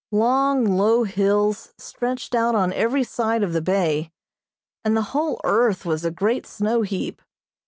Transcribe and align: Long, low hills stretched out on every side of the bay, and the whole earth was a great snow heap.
Long, 0.09 0.65
low 0.65 1.03
hills 1.03 1.75
stretched 1.77 2.33
out 2.33 2.55
on 2.55 2.73
every 2.73 3.03
side 3.03 3.43
of 3.43 3.53
the 3.53 3.61
bay, 3.61 4.11
and 4.83 4.97
the 4.97 5.03
whole 5.13 5.39
earth 5.43 5.85
was 5.85 6.03
a 6.03 6.09
great 6.09 6.47
snow 6.47 6.81
heap. 6.81 7.21